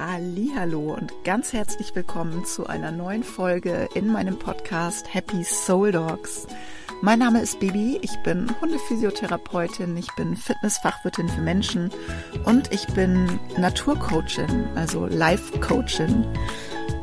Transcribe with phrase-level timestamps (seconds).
[0.00, 6.46] Hallo und ganz herzlich willkommen zu einer neuen Folge in meinem Podcast Happy Soul Dogs.
[7.02, 11.90] Mein Name ist Bibi, ich bin Hundephysiotherapeutin, ich bin Fitnessfachwirtin für Menschen
[12.44, 16.24] und ich bin Naturcoachin, also Life Coachin.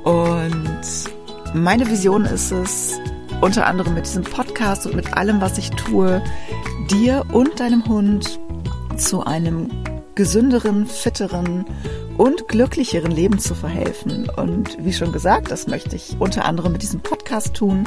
[0.06, 0.82] Und
[1.54, 2.98] meine Vision ist es,
[3.42, 6.24] unter anderem mit diesem Podcast und mit allem, was ich tue,
[6.90, 8.40] dir und deinem Hund
[8.96, 9.70] zu einem
[10.16, 11.66] gesünderen, fitteren
[12.18, 14.30] und glücklicheren Leben zu verhelfen.
[14.30, 17.86] Und wie schon gesagt, das möchte ich unter anderem mit diesem Podcast tun.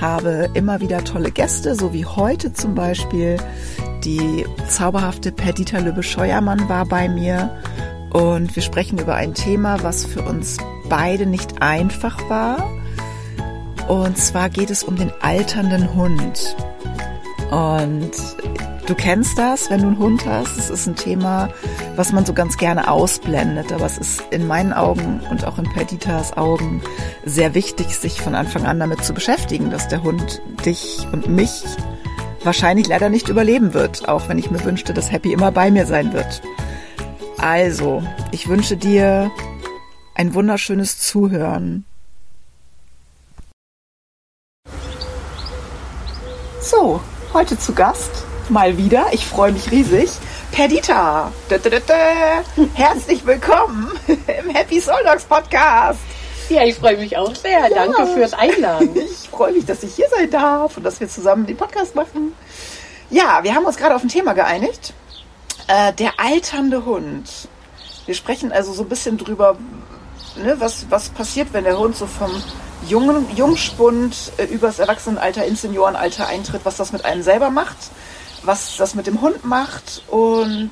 [0.00, 3.36] Habe immer wieder tolle Gäste, so wie heute zum Beispiel.
[4.04, 7.50] Die zauberhafte Perdita Lübbe-Scheuermann war bei mir.
[8.10, 10.56] Und wir sprechen über ein Thema, was für uns
[10.88, 12.64] beide nicht einfach war.
[13.88, 16.56] Und zwar geht es um den alternden Hund.
[17.50, 18.12] Und
[18.88, 20.56] Du kennst das, wenn du einen Hund hast.
[20.56, 21.50] Es ist ein Thema,
[21.96, 23.70] was man so ganz gerne ausblendet.
[23.70, 26.80] Aber es ist in meinen Augen und auch in Perditas Augen
[27.22, 31.64] sehr wichtig, sich von Anfang an damit zu beschäftigen, dass der Hund dich und mich
[32.44, 35.84] wahrscheinlich leider nicht überleben wird, auch wenn ich mir wünschte, dass Happy immer bei mir
[35.84, 36.40] sein wird.
[37.36, 39.30] Also, ich wünsche dir
[40.14, 41.84] ein wunderschönes Zuhören.
[46.62, 47.02] So,
[47.34, 49.06] heute zu Gast mal wieder.
[49.12, 50.10] Ich freue mich riesig.
[50.52, 51.30] Perdita,
[52.74, 55.98] herzlich willkommen im Happy Soul Dogs Podcast.
[56.48, 57.68] Ja, ich freue mich auch sehr.
[57.68, 57.68] Ja.
[57.68, 58.96] Danke fürs Einladen.
[58.96, 62.34] Ich freue mich, dass ich hier sein darf und dass wir zusammen den Podcast machen.
[63.10, 64.94] Ja, wir haben uns gerade auf ein Thema geeinigt.
[65.66, 67.48] Äh, der alternde Hund.
[68.06, 69.58] Wir sprechen also so ein bisschen drüber,
[70.36, 72.30] ne, was, was passiert, wenn der Hund so vom
[72.88, 77.76] jungen Jungspund äh, übers Erwachsenenalter ins Seniorenalter eintritt, was das mit einem selber macht
[78.48, 80.70] was das mit dem Hund macht und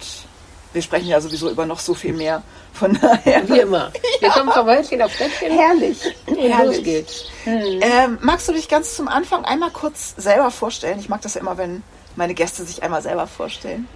[0.72, 2.42] wir sprechen ja sowieso über noch so viel mehr.
[2.72, 3.48] Von daher.
[3.48, 3.91] Wie immer.
[4.20, 4.34] Wir ja.
[4.34, 5.50] kommen vom Häuschen auf Bettchen.
[5.50, 5.98] Herrlich.
[6.27, 6.77] Und Herrlich.
[6.77, 7.24] los geht's.
[7.44, 7.80] Hm.
[7.80, 10.98] Ähm, magst du dich ganz zum Anfang einmal kurz selber vorstellen?
[10.98, 11.82] Ich mag das ja immer, wenn
[12.16, 13.88] meine Gäste sich einmal selber vorstellen.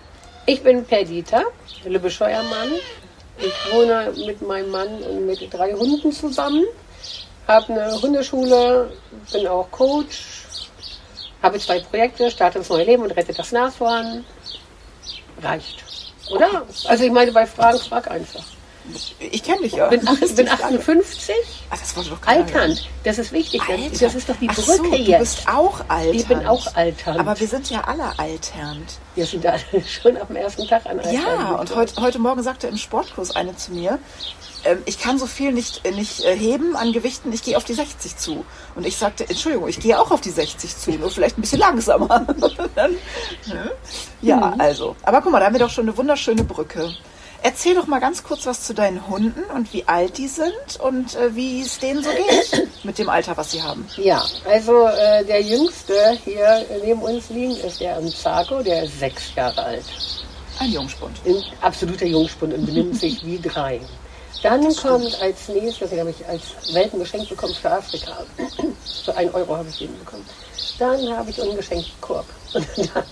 [0.47, 1.43] Ich bin Perdita,
[1.85, 2.73] Lübbe Scheuermann.
[3.39, 6.65] Ich wohne mit meinem Mann und mit drei Hunden zusammen.
[7.47, 8.93] Habe eine Hundeschule,
[9.33, 10.47] bin auch Coach,
[11.43, 14.25] habe zwei Projekte, starte ins neue Leben und rette das Nashorn.
[15.43, 15.85] Reicht.
[16.31, 16.67] Oder?
[16.87, 18.45] Also ich meine, bei Fragen frag einfach.
[19.19, 19.89] Ich kenne dich ja.
[19.89, 21.35] Bin, ach, bin 58.
[21.71, 22.89] Ach, das wollte doch Alternd.
[23.05, 23.61] Das ist wichtig.
[23.63, 23.99] Alter.
[24.01, 25.09] Das ist doch die Brücke so, jetzt.
[25.09, 26.15] Du bist auch alternd.
[26.15, 27.19] Ich bin auch alternd.
[27.21, 28.99] Aber wir sind ja alle alternd.
[29.15, 31.15] Wir sind alle schon am ersten Tag an alternd.
[31.15, 33.99] Ja, und heute, heute Morgen sagte im Sportkurs eine zu mir,
[34.65, 37.65] ähm, ich kann so viel nicht, äh, nicht äh, heben an Gewichten, ich gehe auf
[37.65, 38.45] die 60 zu.
[38.75, 41.61] Und ich sagte, Entschuldigung, ich gehe auch auf die 60 zu, nur vielleicht ein bisschen
[41.61, 42.09] langsamer.
[42.75, 42.93] Dann,
[43.47, 43.71] ne?
[44.21, 44.61] Ja, mhm.
[44.61, 44.97] also.
[45.03, 46.95] Aber guck mal, da haben wir doch schon eine wunderschöne Brücke.
[47.43, 51.15] Erzähl doch mal ganz kurz was zu deinen Hunden und wie alt die sind und
[51.15, 53.87] äh, wie es denen so geht mit dem Alter, was sie haben.
[53.97, 59.35] Ja, also äh, der Jüngste hier neben uns liegen ist der Zago, der ist sechs
[59.35, 59.85] Jahre alt.
[60.59, 61.17] Ein Jungspund.
[61.25, 63.81] Ein absoluter Jungspund und benimmt sich wie drei.
[64.43, 68.19] Dann kommt als nächstes, den habe ich als Welpengeschenk bekommen für Afrika.
[69.05, 70.27] Für einen Euro habe ich den bekommen.
[70.79, 72.27] Dann habe ich ungeschenkt Korb.
[72.55, 73.05] Und dann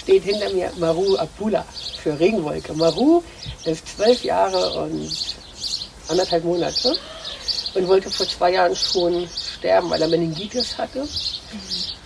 [0.00, 1.64] steht hinter mir Maru Apula
[2.02, 2.72] für Regenwolke.
[2.72, 3.22] Maru
[3.64, 5.10] ist zwölf Jahre und
[6.08, 6.96] anderthalb Monate
[7.74, 9.28] und wollte vor zwei Jahren schon
[9.58, 11.06] sterben, weil er Meningitis hatte.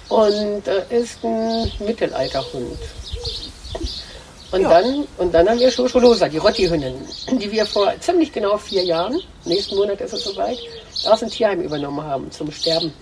[0.09, 2.79] Und äh, ist ein Mittelalterhund.
[4.51, 4.69] Und, ja.
[4.69, 6.95] dann, und dann haben wir Schoscholosa, die Rotti-Hündin,
[7.41, 10.59] die wir vor ziemlich genau vier Jahren, nächsten Monat ist es soweit,
[11.07, 12.93] aus dem Tierheim übernommen haben zum Sterben.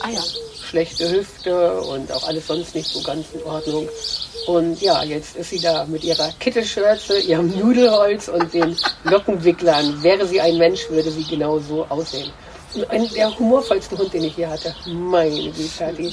[0.00, 0.22] Ah ja.
[0.68, 3.88] Schlechte Hüfte und auch alles sonst nicht so ganz in Ordnung.
[4.46, 10.02] Und ja, jetzt ist sie da mit ihrer Kittelschürze, ihrem Nudelholz und den Lockenwicklern.
[10.02, 12.30] Wäre sie ein Mensch, würde sie genau so aussehen.
[12.74, 14.74] Und der humorvollste Hund, den ich hier hatte.
[14.86, 16.12] Meine Güte, die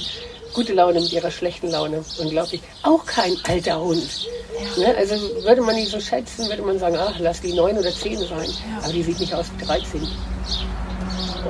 [0.54, 2.04] gute Laune mit ihrer schlechten Laune.
[2.18, 2.62] Unglaublich.
[2.82, 4.28] Auch kein alter Hund.
[4.76, 4.86] Ja.
[4.86, 4.96] Ne?
[4.96, 8.18] Also würde man die so schätzen, würde man sagen, ach, lass die neun oder zehn
[8.20, 8.48] sein.
[8.48, 8.84] Ja.
[8.84, 10.00] Aber die sieht nicht aus wie 13.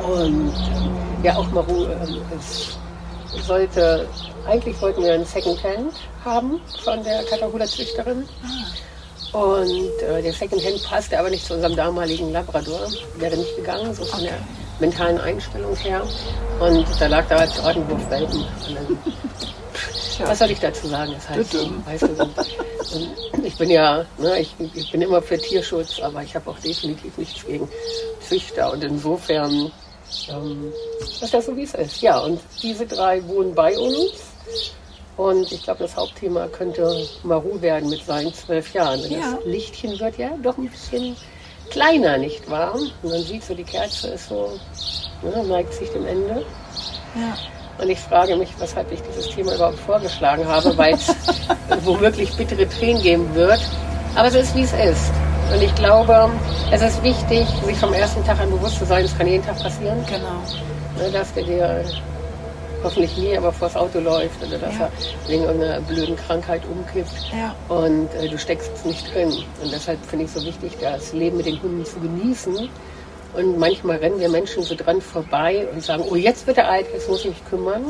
[0.08, 0.52] Und
[1.22, 2.76] ja, auch Maru ähm, es
[3.42, 4.06] sollte,
[4.46, 5.92] eigentlich wollten wir ein Secondhand
[6.24, 8.28] haben von der Katahula-Züchterin.
[8.42, 9.38] Ah.
[9.38, 12.86] Und äh, der Secondhand passte aber nicht zu unserem damaligen Labrador.
[13.16, 14.28] Wäre nicht gegangen, so von okay.
[14.28, 14.38] der
[14.78, 16.02] mentalen Einstellung her.
[16.60, 18.46] Und da lag da als Ordenwurf Welpen.
[20.24, 21.12] was soll ich dazu sagen?
[21.14, 21.54] Das heißt,
[21.86, 26.50] weißt du, ich bin ja, ne, ich, ich, bin immer für Tierschutz, aber ich habe
[26.50, 27.68] auch definitiv nichts gegen
[28.20, 28.72] Züchter.
[28.72, 29.72] Und insofern
[30.30, 32.02] ähm, ist das so, wie es ist.
[32.02, 34.12] Ja, und diese drei wohnen bei uns.
[35.16, 39.00] Und ich glaube, das Hauptthema könnte Maru werden mit seinen zwölf Jahren.
[39.02, 39.36] Denn ja.
[39.36, 41.16] das Lichtchen wird ja doch ein bisschen
[41.70, 42.74] kleiner, nicht wahr?
[42.74, 44.58] Und man sieht so, die Kerze ist so,
[45.22, 46.44] ne, neigt sich dem Ende.
[47.14, 47.36] Ja.
[47.80, 51.08] Und ich frage mich, weshalb ich dieses Thema überhaupt vorgeschlagen habe, weil es
[51.84, 53.60] womöglich bittere Tränen geben wird.
[54.14, 55.12] Aber es ist, wie es ist.
[55.52, 56.30] Und ich glaube,
[56.72, 59.62] es ist wichtig, sich vom ersten Tag an bewusst zu sein, es kann jeden Tag
[59.62, 60.42] passieren, Genau.
[61.04, 61.84] ne, dass der dir
[62.82, 64.84] hoffentlich nie aber vors Auto läuft oder dass Ja.
[65.24, 67.12] er wegen irgendeiner blöden Krankheit umkippt.
[67.32, 67.54] Ja.
[67.74, 69.32] Und äh, du steckst nicht drin.
[69.62, 72.68] Und deshalb finde ich so wichtig, das Leben mit den Hunden zu genießen.
[73.36, 76.86] Und manchmal rennen wir Menschen so dran vorbei und sagen, oh, jetzt wird er alt,
[76.92, 77.84] jetzt muss ich mich kümmern.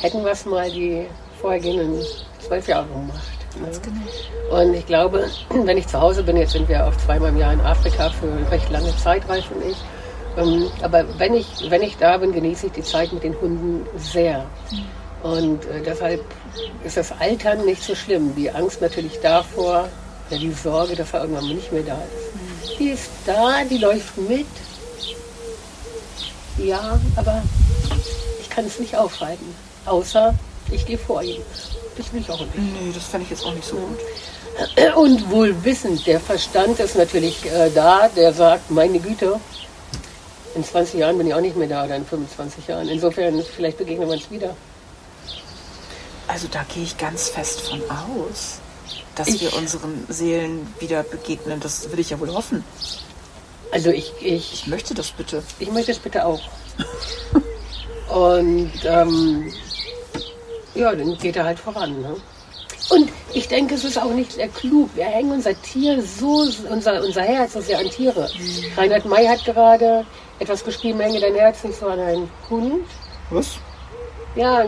[0.00, 1.06] Hätten wir es mal die
[1.40, 2.00] vorhergehenden
[2.40, 3.39] zwölf Jahre gemacht.
[3.58, 4.60] Ganz genau.
[4.62, 7.52] Und ich glaube, wenn ich zu Hause bin, jetzt sind wir auch zweimal im Jahr
[7.52, 9.76] in Afrika für recht lange Zeit, Ralf und ich.
[10.36, 13.86] Ähm, aber wenn ich, wenn ich da bin, genieße ich die Zeit mit den Hunden
[13.96, 14.46] sehr.
[15.22, 16.24] Und äh, deshalb
[16.84, 18.34] ist das Altern nicht so schlimm.
[18.36, 19.88] Die Angst natürlich davor,
[20.30, 22.78] ja, die Sorge, dass er irgendwann nicht mehr da ist.
[22.78, 24.46] Die ist da, die läuft mit.
[26.56, 27.42] Ja, aber
[28.40, 29.54] ich kann es nicht aufhalten.
[29.86, 30.34] Außer
[30.70, 31.42] ich gehe vor ihm.
[32.00, 32.56] Das ich auch nicht.
[32.56, 33.98] Nee, das fände ich jetzt auch nicht so gut.
[34.96, 39.38] Und wohl wissend, der Verstand ist natürlich äh, da, der sagt, meine Güte,
[40.54, 42.88] in 20 Jahren bin ich auch nicht mehr da oder in 25 Jahren.
[42.88, 44.56] Insofern, vielleicht begegnen wir uns wieder.
[46.26, 48.58] Also da gehe ich ganz fest von aus,
[49.14, 51.60] dass Ich- wir unseren Seelen wieder begegnen.
[51.60, 52.64] Das will ich ja wohl hoffen.
[53.72, 55.42] Also ich, ich, Ich möchte das bitte.
[55.58, 56.40] ich möchte es bitte auch.
[58.08, 59.52] Und ähm,
[60.74, 62.00] ja, dann geht er halt voran.
[62.00, 62.16] Ne?
[62.90, 64.90] Und ich denke, es ist auch nicht sehr klug.
[64.94, 68.28] Wir hängen unser Tier so, unser, unser Herz so sehr an Tiere.
[68.76, 70.04] Reinhard May hat gerade
[70.40, 72.84] etwas geschrieben, hänge dein Herz nicht so an einen Hund.
[73.30, 73.50] Was?
[74.36, 74.64] Ja,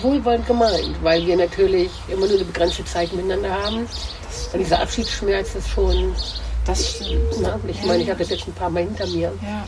[0.00, 3.86] wohlwollend gemeint, weil wir natürlich immer nur eine begrenzte Zeit miteinander haben.
[4.52, 6.14] Und dieser Abschiedsschmerz ist schon,
[6.64, 7.20] Das stimmt.
[7.40, 9.66] na, ich meine, ich habe das jetzt ein paar Mal hinter mir, Ja.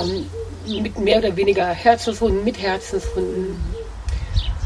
[0.00, 0.26] ähm,
[0.82, 3.56] mit mehr oder weniger Herzenshunden, mit Herzenshunden.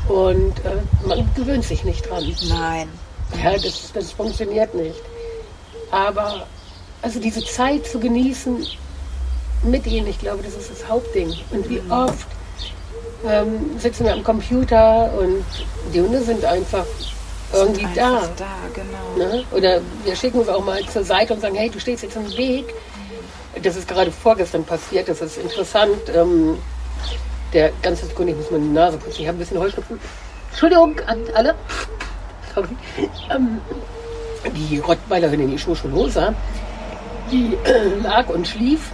[0.08, 2.25] Und äh, man gewöhnt sich nicht dran.
[2.49, 2.88] Nein.
[3.43, 5.03] Ja, das, das funktioniert nicht.
[5.91, 6.47] Aber
[7.03, 8.67] also diese Zeit zu genießen
[9.64, 11.35] mit ihnen, ich glaube, das ist das Hauptding.
[11.50, 12.26] Und wie oft
[13.26, 15.44] ähm, sitzen wir am Computer und
[15.93, 16.85] die Hunde sind einfach
[17.53, 18.14] irgendwie Sind da.
[18.14, 19.29] einfach da, genau.
[19.29, 19.44] Ne?
[19.53, 22.29] Oder wir schicken uns auch mal zur Seite und sagen, hey, du stehst jetzt im
[22.37, 22.75] Weg.
[23.62, 25.99] Das ist gerade vorgestern passiert, das ist interessant.
[26.14, 26.58] Ähm,
[27.56, 29.99] der ganze Sekunde, ich muss meine Nase putzen, ich habe ein bisschen Heuschnupfen.
[30.50, 31.55] Entschuldigung an alle.
[32.55, 32.69] Sorry.
[33.35, 33.61] Ähm,
[34.55, 36.35] die Rottweilerin, die Schoscholosa,
[37.32, 38.93] die äh, lag und schlief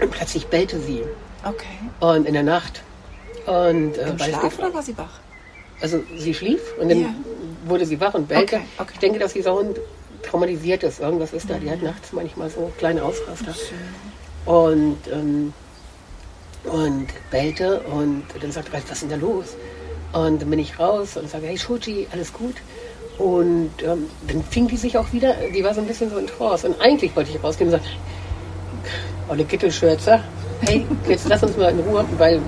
[0.00, 1.02] und plötzlich bellte sie.
[1.44, 1.66] Okay.
[2.00, 2.82] Und in der Nacht.
[3.46, 5.20] Und, äh, Im Schlaf oder war sie wach?
[5.80, 7.08] also sie schlief und dann Ja.
[7.66, 8.56] wurde sie wach und bellte.
[8.56, 8.90] Okay, okay.
[8.94, 9.78] Ich denke, dass dieser Hund
[10.24, 10.98] traumatisiert ist.
[11.00, 11.54] Irgendwas ist da.
[11.54, 13.54] Die hat nachts manchmal so kleine Ausraster.
[14.44, 15.52] Und, ähm,
[16.68, 19.56] und bellte und dann sagt Ralf, was ist denn da los?
[20.12, 22.54] Und dann bin ich raus und sage, hey Schuji, alles gut?
[23.18, 26.26] Und ähm, dann fing die sich auch wieder, die war so ein bisschen so in
[26.26, 26.66] Trance.
[26.66, 27.90] Und eigentlich wollte ich rausgehen und sagen,
[29.28, 30.24] Olle Kittelschürzer,
[30.60, 32.40] hey, jetzt lass uns mal in Ruhe, weil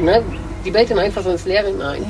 [0.00, 0.22] ne,
[0.64, 2.06] die bellt dann einfach so ins Leere hinein.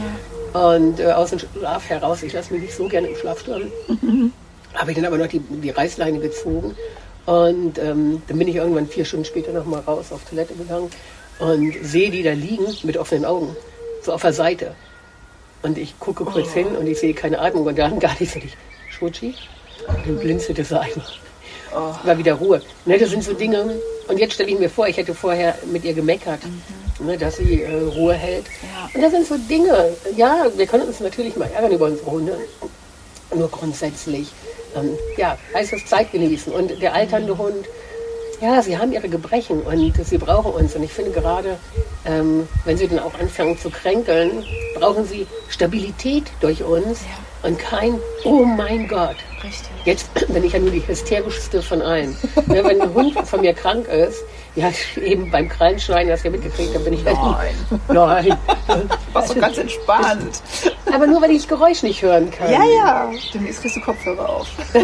[0.52, 3.72] Und äh, aus dem Schlaf heraus, ich lasse mich nicht so gerne im Schlaf stören,
[4.74, 6.76] habe ich dann aber noch die, die Reißleine gezogen.
[7.26, 10.90] Und ähm, dann bin ich irgendwann vier Stunden später noch mal raus auf Toilette gegangen
[11.38, 13.56] und sehe die da liegen mit offenen Augen,
[14.02, 14.74] so auf der Seite.
[15.62, 18.38] Und ich gucke kurz hin und ich sehe keine Atmung und dann gar nicht so
[18.40, 18.56] ich,
[18.90, 19.34] Schutschi?
[19.86, 21.06] Und dann blinzelte sie einmal.
[22.04, 22.60] War wieder Ruhe.
[22.84, 23.76] Ne, das sind so Dinge.
[24.08, 26.40] Und jetzt stelle ich mir vor, ich hätte vorher mit ihr gemeckert,
[27.00, 28.44] ne, dass sie äh, Ruhe hält.
[28.62, 28.90] Ja.
[28.94, 29.96] Und das sind so Dinge.
[30.16, 32.38] Ja, wir können uns natürlich mal ärgern über unsere Hunde.
[33.34, 34.28] Nur grundsätzlich,
[34.76, 36.52] ähm, ja, heißt es Zeit genießen.
[36.52, 37.66] Und der alternde Hund,
[38.40, 40.74] ja, sie haben ihre Gebrechen und sie brauchen uns.
[40.74, 41.58] Und ich finde gerade,
[42.04, 47.00] ähm, wenn sie dann auch anfangen zu kränkeln, brauchen sie Stabilität durch uns
[47.42, 49.16] und kein, oh mein Gott.
[49.42, 49.70] Richtig.
[49.84, 52.16] Jetzt bin ich ja nur die hysterischste von allen.
[52.46, 54.22] Ne, wenn ein Hund von mir krank ist,
[54.54, 54.70] ja,
[55.02, 57.54] eben beim Krallenschneiden, das ja mitgekriegt, dann bin ich Nein.
[57.88, 58.38] Nein.
[59.12, 60.42] War so ganz entspannt.
[60.92, 62.52] Aber nur, weil ich das Geräusch nicht hören kann.
[62.52, 63.10] Ja, ja.
[63.32, 64.48] Demnächst kriegst du Kopfhörer auf.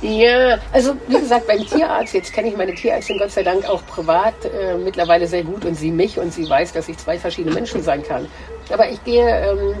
[0.00, 3.84] Ja, also wie gesagt, beim Tierarzt, jetzt kenne ich meine Tierärztin Gott sei Dank auch
[3.84, 7.52] privat äh, mittlerweile sehr gut und sie mich und sie weiß, dass ich zwei verschiedene
[7.52, 8.28] Menschen sein kann.
[8.70, 9.74] Aber ich gehe, ähm,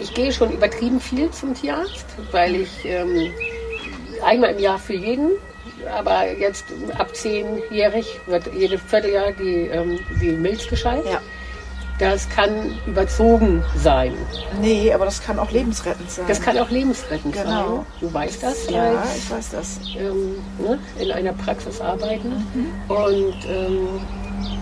[0.00, 3.32] ich gehe schon übertrieben viel zum Tierarzt, weil ich ähm,
[4.24, 5.30] einmal im Jahr für jeden,
[5.98, 6.64] aber jetzt
[6.98, 11.04] ab zehnjährig wird jedes Vierteljahr die, ähm, die Milz gescheit.
[11.10, 11.20] Ja.
[11.98, 14.14] das kann überzogen sein.
[14.60, 16.24] Nee, aber das kann auch lebensrettend sein.
[16.28, 17.50] Das kann auch lebensrettend Genau.
[17.76, 17.86] sein.
[18.00, 19.80] Du weißt das ja, als ich weiß das.
[19.98, 22.46] ähm, ne, in einer Praxis arbeiten.
[22.54, 22.90] Mhm.
[22.90, 23.88] Und ähm,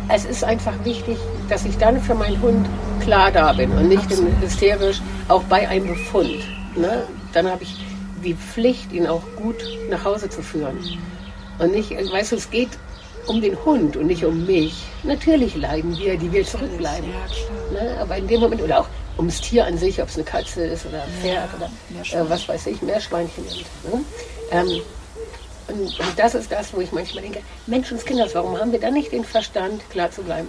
[0.09, 1.16] es ist einfach wichtig,
[1.49, 2.66] dass ich dann für meinen Hund
[3.04, 4.33] klar da bin und nicht Absolut.
[4.40, 6.41] hysterisch, auch bei einem Befund.
[6.77, 7.07] Ne?
[7.33, 7.75] Dann habe ich
[8.25, 9.57] die Pflicht, ihn auch gut
[9.91, 10.79] nach Hause zu führen.
[11.59, 12.71] Und nicht, weißt du, es geht
[13.27, 14.75] um den Hund und nicht um mich.
[15.03, 17.11] Natürlich leiden wir, die wir zurückbleiben.
[17.11, 17.83] Ja.
[17.83, 18.01] Ne?
[18.01, 20.87] Aber in dem Moment, oder auch ums Tier an sich, ob es eine Katze ist
[20.87, 22.27] oder ein Pferd oder Meerschweinchen.
[22.27, 23.45] äh, was weiß ich, Meerschweinchen.
[23.45, 24.05] Und, ne?
[24.53, 24.83] ähm,
[25.69, 29.13] und, und das ist das, wo ich manchmal denke, Menschenskinders, warum haben wir dann nicht
[29.13, 30.49] den Verstand, klar zu bleiben?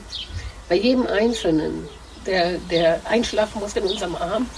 [0.69, 1.89] Bei jedem Einzelnen,
[2.25, 4.49] der, der einschlafen muss in unserem Arm,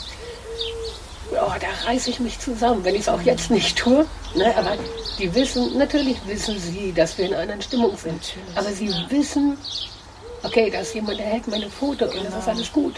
[1.31, 4.05] oh, da reiße ich mich zusammen, wenn ich es auch jetzt nicht tue.
[4.35, 4.55] Ne?
[4.57, 4.77] Aber
[5.17, 8.33] die wissen, natürlich wissen sie, dass wir in einer Stimmung sind.
[8.55, 9.57] Aber sie wissen,
[10.43, 12.95] okay, da ist jemand, der hält meine Foto und das ist alles gut.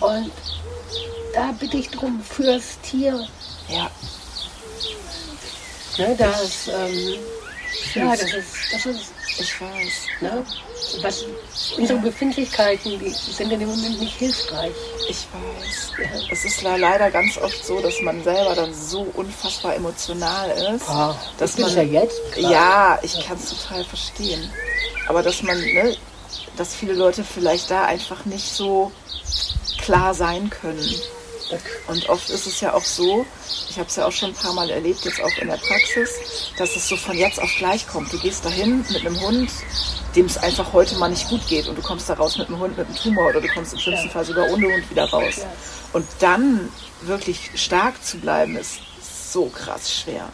[0.00, 0.30] Und
[1.34, 3.26] da bitte ich drum fürs Tier.
[3.68, 3.90] Ja,
[6.00, 7.16] Ne, das, ähm,
[7.94, 9.92] ja, das ist, das ist, ich weiß.
[10.20, 10.44] ne,
[11.02, 11.24] was,
[11.76, 14.72] unsere Befindlichkeiten, die sind in dem Moment nicht hilfreich.
[15.08, 15.92] Ich weiß.
[16.30, 20.88] Es ist le- leider ganz oft so, dass man selber dann so unfassbar emotional ist,
[20.88, 22.52] Ah, dass man ja jetzt gerade.
[22.52, 24.50] Ja, ich kann es total verstehen.
[25.08, 25.96] Aber dass man, ne,
[26.56, 28.90] dass viele Leute vielleicht da einfach nicht so
[29.78, 30.94] klar sein können.
[31.86, 33.26] Und oft ist es ja auch so,
[33.68, 36.52] ich habe es ja auch schon ein paar Mal erlebt, jetzt auch in der Praxis,
[36.56, 38.12] dass es so von jetzt auf gleich kommt.
[38.12, 39.50] Du gehst dahin mit einem Hund,
[40.16, 42.58] dem es einfach heute mal nicht gut geht und du kommst da raus mit einem
[42.58, 44.12] Hund mit einem Tumor oder du kommst im schlimmsten Ja.
[44.12, 45.38] Fall sogar ohne Hund wieder raus.
[45.38, 45.52] Ja.
[45.92, 46.68] Und dann
[47.02, 48.80] wirklich stark zu bleiben, ist
[49.32, 50.28] so krass schwer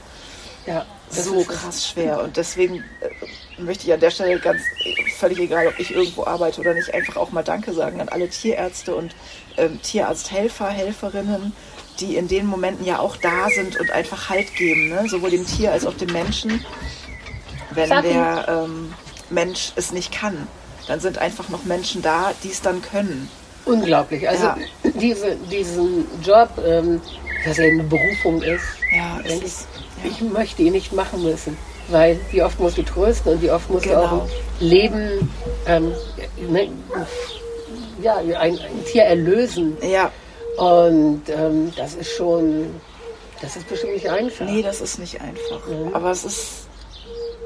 [0.66, 2.22] Ja, so krass schwer.
[2.22, 3.10] Und deswegen äh,
[3.58, 6.92] möchte ich an der Stelle ganz äh, völlig egal, ob ich irgendwo arbeite oder nicht,
[6.92, 9.14] einfach auch mal Danke sagen an alle Tierärzte und
[9.56, 11.52] ähm, Tierarzthelfer, Helferinnen,
[12.00, 15.08] die in den Momenten ja auch da sind und einfach Halt geben, ne?
[15.08, 16.64] sowohl dem Tier als auch dem Menschen.
[17.70, 18.94] Wenn Sag der ähm,
[19.30, 20.46] Mensch es nicht kann,
[20.86, 23.28] dann sind einfach noch Menschen da, die es dann können.
[23.64, 24.28] Unglaublich.
[24.28, 24.56] Also Ja.
[24.94, 27.00] diese, diesen Job, ähm,
[27.44, 29.68] dass er eine Berufung ist, Ja, es denke ich, ist,
[30.04, 31.56] ich möchte ihn nicht machen müssen.
[31.88, 34.02] Weil wie oft musst du trösten und wie oft musst du Genau.
[34.04, 35.32] auch ein Leben,
[35.66, 35.92] ähm,
[36.48, 36.68] ne,
[38.02, 39.76] ja, ein, ein Tier erlösen.
[39.82, 40.10] ja,
[40.58, 42.74] Und ähm, das ist schon,
[43.40, 44.44] das ist bestimmt nicht einfach.
[44.46, 45.66] Nee, das ist nicht einfach.
[45.68, 45.94] Mhm.
[45.94, 46.48] Aber es ist,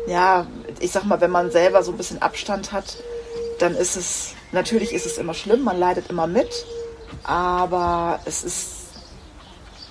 [0.06, 0.46] ja,
[0.80, 2.96] ich sag mal, wenn man selber so ein bisschen Abstand hat,
[3.58, 6.64] dann ist es, natürlich ist es immer schlimm, man leidet immer mit,
[7.24, 8.68] aber es ist,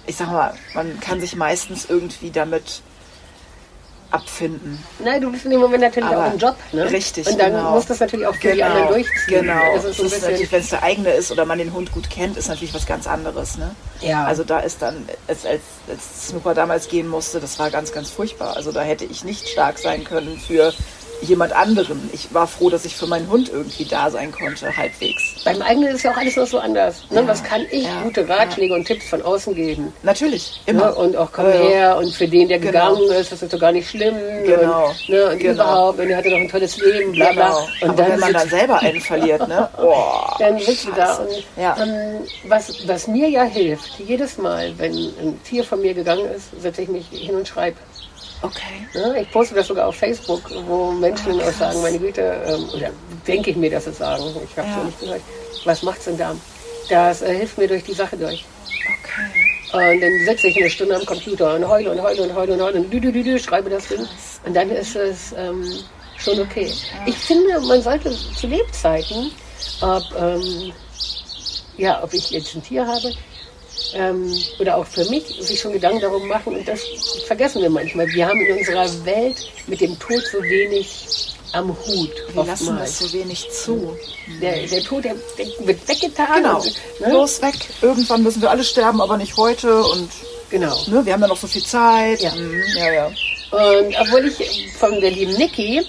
[0.07, 2.81] ich sag mal, man kann sich meistens irgendwie damit
[4.11, 4.83] abfinden.
[5.03, 6.55] Nein, du bist in dem Moment natürlich Aber auch im Job.
[6.71, 6.89] Ne?
[6.89, 7.71] richtig, Und dann genau.
[7.71, 9.41] musst du das natürlich auch für die anderen durchziehen.
[9.41, 9.75] Genau.
[9.75, 11.91] Das ist so Das ist natürlich, wenn es der eigene ist oder man den Hund
[11.91, 13.57] gut kennt, ist natürlich was ganz anderes.
[13.57, 13.75] Ne?
[14.01, 14.25] Ja.
[14.25, 18.09] Also da ist dann, als, als, als Snooper damals gehen musste, das war ganz, ganz
[18.09, 18.55] furchtbar.
[18.55, 20.73] Also da hätte ich nicht stark sein können für
[21.21, 22.09] jemand anderen.
[22.13, 25.35] Ich war froh, dass ich für meinen Hund irgendwie da sein konnte, halbwegs.
[25.43, 27.03] beim eigenen ist ja auch alles noch so anders.
[27.09, 27.21] Ne?
[27.21, 29.93] Ja, Was kann ich ja, gute Ratschläge und Tipps von außen geben?
[30.03, 30.85] Natürlich, immer.
[30.87, 30.95] Ne?
[30.95, 31.61] Und auch komm Ja, ja.
[31.69, 32.95] her und für den, der Genau.
[32.95, 34.15] gegangen ist, das ist doch gar nicht schlimm.
[34.45, 34.87] Genau.
[34.89, 35.25] Und, ne?
[35.31, 35.53] und Genau.
[35.63, 37.47] überhaupt, und er hatte doch ein tolles Leben, bla bla.
[37.49, 37.67] Genau.
[37.81, 39.69] Und Aber wenn man dann selber einen verliert, ne?
[39.81, 40.03] Oh,
[40.39, 41.75] dann sitzt du da und Ja.
[41.81, 46.49] ähm, was, was mir ja hilft, jedes Mal, wenn ein Tier von mir gegangen ist,
[46.61, 47.77] setze ich mich hin und schreibe.
[48.41, 48.87] Okay.
[48.93, 49.21] Ne?
[49.21, 52.89] Ich poste das sogar auf Facebook, wo Menschen Ah, auch sagen, meine Güte, ähm, oder
[53.27, 54.77] denke ich mir, dass sie sagen, ich habe es Ja.
[54.79, 55.21] ja nicht gehört,
[55.65, 56.35] was macht's denn da?
[56.89, 58.45] Das äh, hilft mir durch die Sache durch.
[59.03, 59.93] Okay.
[59.93, 62.61] Und dann sitze ich eine Stunde am Computer und heule und heule und heule und
[62.61, 64.07] heule und dü, dü, dü, dü, schreibe das Ding.
[64.45, 65.63] Und dann ist es ähm,
[66.17, 66.71] schon okay.
[67.05, 69.31] Ich finde, man sollte zu Lebzeiten,
[69.81, 70.71] ob, ähm,
[71.77, 73.11] ja, ob ich jetzt ein Tier habe
[73.93, 76.55] ähm, oder auch für mich, sich schon Gedanken darum machen.
[76.55, 76.81] Und das
[77.27, 78.07] vergessen wir manchmal.
[78.07, 82.11] Wir haben in unserer Welt mit dem Tod so wenig am Hut.
[82.33, 83.97] Wir lassen das so wenig zu.
[84.41, 86.43] Der, der Tod der, der wird weggetan.
[86.43, 86.57] Genau.
[86.57, 87.11] Und, ne?
[87.11, 87.55] Los weg.
[87.81, 89.83] Irgendwann müssen wir alle sterben, aber nicht heute.
[89.83, 90.09] Und
[90.49, 90.75] Genau.
[90.87, 92.21] ne, wir haben ja noch so viel Zeit.
[92.21, 92.31] Ja.
[92.33, 93.05] Mhm, ja, ja.
[93.51, 95.83] Und obwohl ich von der lieben Niki,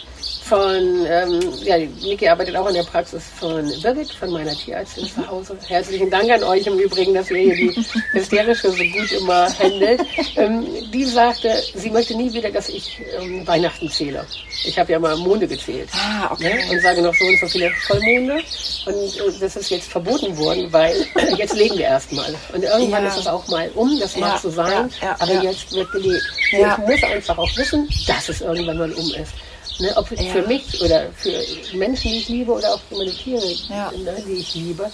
[0.51, 5.25] von, ähm, ja, Niki arbeitet auch in der Praxis von Birgit, von meiner Tierärztin zu
[5.29, 5.57] Hause.
[5.69, 10.01] Herzlichen Dank an euch im Übrigen, dass ihr hier die Hysterische so gut immer handelt.
[10.35, 14.27] Ähm, die sagte, sie möchte nie wieder, dass ich ähm, Weihnachten zähle.
[14.65, 15.89] Ich habe ja mal Monde gezählt.
[15.93, 16.53] Ah, okay.
[16.53, 16.73] Ne?
[16.73, 18.43] Und sage noch so und so viele Vollmonde.
[18.87, 21.07] Und äh, das ist jetzt verboten worden, weil
[21.39, 22.35] jetzt leben wir erstmal.
[22.53, 23.09] Und irgendwann Ja.
[23.09, 26.25] ist es auch mal um, das mag Ja, so sein, ja, aber jetzt wird gelebt.
[26.51, 26.77] Ja.
[26.77, 29.33] Ich muss einfach auch wissen, dass es irgendwann mal um ist.
[29.81, 30.23] Ne, ob ja.
[30.31, 31.33] für mich oder für
[31.77, 33.91] Menschen, die ich liebe, oder auch für meine Tiere, ja.
[33.93, 34.91] ne, die ich liebe.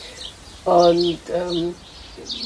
[0.64, 1.74] Und ähm,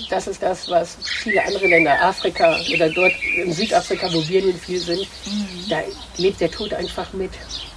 [0.09, 4.55] das ist das, was viele andere Länder, Afrika oder dort in Südafrika, wo wir nun
[4.55, 5.69] viel sind, mhm.
[5.69, 5.81] da
[6.17, 7.33] lebt der Tod einfach mit.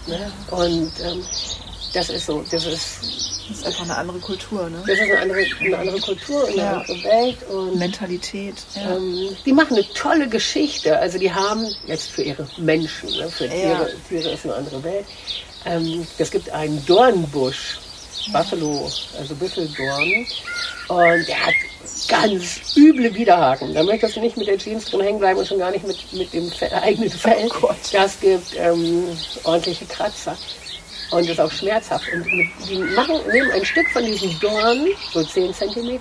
[0.08, 0.32] Ne?
[0.52, 1.24] Und ähm,
[1.94, 4.82] das ist so, das ist das ist einfach eine andere Kultur, ne?
[4.88, 6.72] Das ist eine andere, eine andere Kultur, eine ja.
[6.78, 7.44] andere Welt.
[7.50, 8.56] Und, Mentalität.
[8.74, 8.96] Ja.
[8.96, 10.98] Ähm, die machen eine tolle Geschichte.
[10.98, 13.30] Also die haben jetzt für ihre Menschen, ne?
[13.30, 13.88] für Tiere, ja.
[14.08, 15.06] Tiere ist eine andere Welt.
[15.66, 17.80] Ähm, es gibt einen Dornbusch,
[18.32, 20.26] Buffalo, also Büffeldorn.
[20.88, 21.54] Und der hat
[22.08, 23.74] ganz üble Widerhaken.
[23.74, 26.14] Da möchtest du nicht mit der Jeans drin hängen bleiben und schon gar nicht mit,
[26.14, 27.50] mit dem eigenen Fell.
[27.62, 29.06] Oh das gibt ähm,
[29.44, 30.38] ordentliche Kratzer
[31.12, 32.06] und ist auch schmerzhaft.
[32.14, 32.26] Und
[32.70, 36.00] die machen, nehmen ein Stück von diesem Dorn, so 10 cm,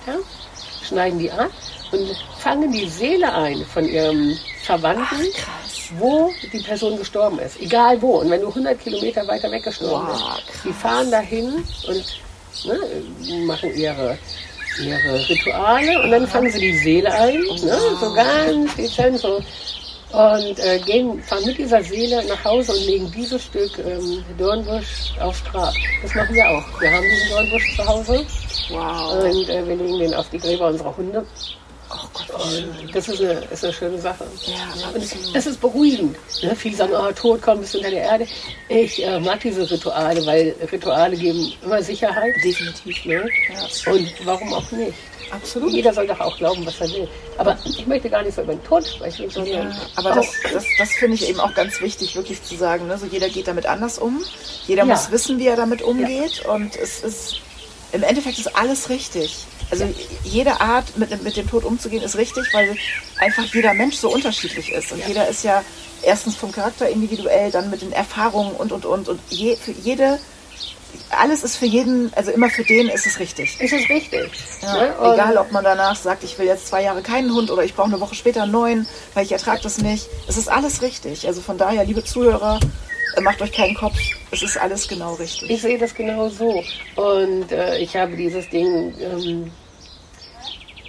[0.87, 1.51] schneiden die ab
[1.91, 5.63] und fangen die Seele ein von ihrem Verwandten, Ach,
[5.97, 7.59] wo die Person gestorben ist.
[7.61, 8.19] Egal wo.
[8.19, 12.05] Und wenn du 100 Kilometer weiter weggestorben wow, bist, die fahren dahin und
[12.65, 12.79] ne,
[13.45, 14.17] machen ihre
[14.81, 19.39] ihre Rituale und dann fangen sie die Seele ein, ne, so ganz dezent, so
[20.13, 25.11] und äh, gehen, fahren mit dieser Seele nach Hause und legen dieses Stück ähm, Dornbusch
[25.19, 25.73] aufs Grab.
[26.03, 26.81] Das machen wir auch.
[26.81, 28.25] Wir haben diesen Dornbusch zu Hause.
[28.69, 29.23] Wow.
[29.23, 31.25] Und äh, wir legen den auf die Gräber unserer Hunde.
[32.93, 34.25] Das ist eine, ist eine schöne Sache.
[34.45, 35.03] Ja, und
[35.35, 36.15] es ist beruhigend.
[36.41, 36.55] Ne?
[36.55, 38.27] Viele sagen, oh, tot, komm, bist du unter der Erde.
[38.69, 42.33] Ich äh, mag diese Rituale, weil Rituale geben immer Sicherheit.
[42.43, 43.05] Definitiv.
[43.05, 43.25] Ne?
[43.49, 43.91] Ja.
[43.93, 44.93] Und warum auch nicht?
[45.31, 45.71] Absolut.
[45.71, 47.07] Jeder soll doch auch glauben, was er will.
[47.37, 49.69] Aber ich möchte gar nicht so über den Tod sprechen, sondern.
[49.71, 52.87] Ja, aber das, das, das finde ich eben auch ganz wichtig, wirklich zu sagen.
[52.87, 52.97] Ne?
[52.97, 54.23] So jeder geht damit anders um.
[54.67, 54.93] Jeder ja.
[54.93, 56.43] muss wissen, wie er damit umgeht.
[56.43, 56.51] Ja.
[56.51, 57.41] Und es ist
[57.93, 59.45] im Endeffekt ist alles richtig.
[59.71, 59.85] Also
[60.23, 62.75] jede Art, mit, mit dem Tod umzugehen, ist richtig, weil
[63.17, 64.91] einfach jeder Mensch so unterschiedlich ist.
[64.91, 65.63] Und jeder ist ja
[66.01, 69.07] erstens vom Charakter individuell, dann mit den Erfahrungen und und und.
[69.07, 70.19] Und je, für jede
[71.09, 73.59] alles ist für jeden, also immer für den ist es richtig.
[73.59, 74.29] Ist es richtig.
[74.61, 75.13] Ja, ne?
[75.13, 77.87] Egal, ob man danach sagt, ich will jetzt zwei Jahre keinen Hund oder ich brauche
[77.87, 80.07] eine Woche später einen neuen, weil ich ertrage das nicht.
[80.27, 81.27] Es ist alles richtig.
[81.27, 82.59] Also von daher, liebe Zuhörer,
[83.21, 83.97] macht euch keinen Kopf.
[84.31, 85.49] Es ist alles genau richtig.
[85.49, 86.63] Ich sehe das genau so.
[86.95, 89.51] Und äh, ich habe dieses Ding, ähm,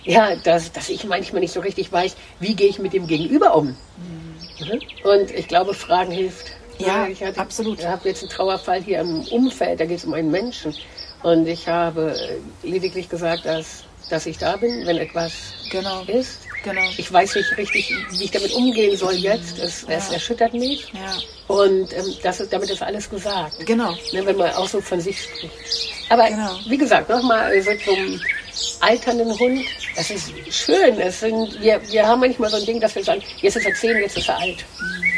[0.05, 3.55] ja, dass, dass ich manchmal nicht so richtig weiß, wie gehe ich mit dem Gegenüber
[3.55, 3.69] um.
[3.69, 4.81] Mhm.
[5.05, 6.53] Und ich glaube, Fragen hilft.
[6.79, 7.79] Ja, ich hatte, absolut.
[7.79, 10.75] Ich habe jetzt einen Trauerfall hier im Umfeld, da geht es um einen Menschen.
[11.23, 12.15] Und ich habe
[12.63, 15.33] lediglich gesagt, dass, dass ich da bin, wenn etwas
[15.71, 16.03] genau.
[16.05, 16.41] ist.
[16.63, 16.83] Genau.
[16.97, 19.59] Ich weiß nicht richtig, wie ich damit umgehen soll jetzt.
[19.59, 19.97] Es, ja.
[19.97, 20.93] es erschüttert mich.
[20.93, 21.55] Ja.
[21.55, 23.67] Und ähm, das ist, damit ist alles gesagt.
[23.67, 23.93] Genau.
[24.13, 25.53] Ne, wenn man auch so von sich spricht.
[26.09, 26.57] Aber genau.
[26.67, 28.21] wie gesagt, nochmal so zum
[28.81, 29.65] alternden Hund.
[29.95, 30.99] Das ist schön.
[30.99, 33.75] Es sind, wir, wir haben manchmal so ein Ding, dass wir sagen, jetzt ist er
[33.75, 34.65] zehn, jetzt ist er alt.
[34.81, 35.15] Mhm.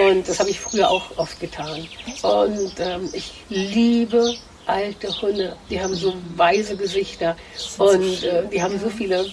[0.00, 1.86] Und das habe ich früher auch oft getan.
[2.22, 5.56] Und ähm, ich liebe alte Hunde.
[5.70, 7.36] Die haben so weise Gesichter
[7.78, 9.26] und äh, die haben so viele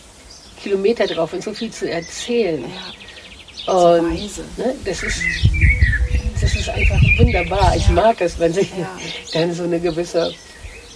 [0.62, 2.64] Kilometer drauf und so viel zu erzählen.
[2.64, 3.74] Ja.
[3.74, 4.14] Und
[4.58, 5.22] ne, das ist
[6.42, 7.74] das ist einfach wunderbar.
[7.76, 9.00] Ich mag es, wenn sie ja.
[9.34, 10.34] dann so eine gewisse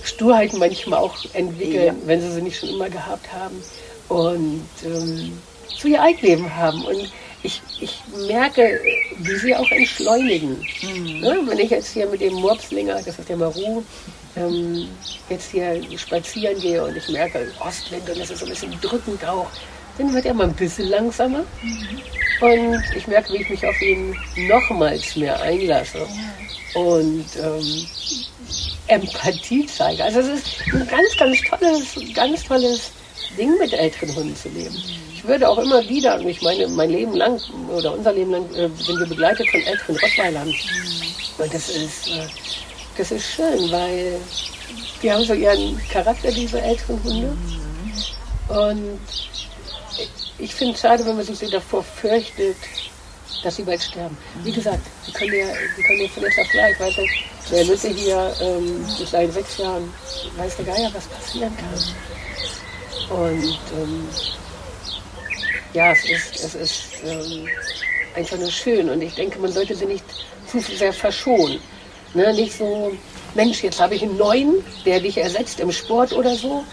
[0.04, 1.96] Sturheit manchmal auch entwickeln, ja.
[2.06, 3.56] wenn sie sie nicht schon immer gehabt haben
[4.10, 5.38] und ähm,
[5.78, 6.84] so ihr Eigenleben haben.
[6.84, 7.12] Und
[7.44, 8.80] ich, ich merke,
[9.20, 10.58] wie sie auch entschleunigen.
[10.82, 11.20] Mhm.
[11.22, 11.42] Ne?
[11.46, 13.84] Wenn ich jetzt hier mit dem Murpslinger, das ist der Maru,
[14.38, 14.88] ähm,
[15.30, 19.26] jetzt hier spazieren gehe und ich merke, Ostwind und es ist so ein bisschen drückend
[19.26, 19.48] auch,
[19.98, 21.44] dann wird er mal ein bisschen langsamer.
[21.62, 22.02] Mhm.
[22.40, 24.16] Und ich merke, wie ich mich auf ihn
[24.48, 25.98] nochmals mehr einlasse.
[25.98, 26.80] Ja.
[26.82, 27.88] Und ähm,
[28.88, 30.04] Empathie zeige.
[30.04, 32.92] Also es ist ein ganz, ganz tolles, ganz tolles
[33.38, 34.76] Ding, mit älteren Hunden zu leben.
[34.76, 38.70] Mhm würde auch immer wieder, ich meine, mein Leben lang oder unser Leben lang äh,
[38.78, 40.48] sind wir begleitet von älteren Rottweilern.
[41.38, 42.28] Und das ist, äh,
[42.98, 44.20] das ist schön, weil
[45.02, 47.38] die haben so ihren Charakter, diese älteren Hunde.
[48.50, 49.00] Und
[50.40, 52.58] ich finde es schade, wenn man sich davor fürchtet,
[53.44, 54.18] dass sie bald sterben.
[54.44, 57.04] Wie gesagt, die können ja, die können ja vielleicht auch gleich, weißt du,
[57.52, 59.94] der Lütte hier ähm, seit sechs Jahren,
[60.38, 63.18] weiß der Geier, was passieren kann.
[63.18, 64.08] Und ähm,
[65.74, 67.48] ja, es ist, es ist ähm,
[68.16, 70.04] einfach nur schön und ich denke, man sollte sie nicht
[70.48, 71.60] zu sehr verschonen.
[72.14, 72.34] Ne?
[72.34, 72.92] Nicht so,
[73.36, 76.64] Mensch, jetzt habe ich einen neuen, der dich ersetzt im Sport oder so.